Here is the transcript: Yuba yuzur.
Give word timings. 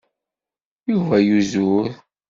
Yuba 0.91 1.15
yuzur. 1.27 1.87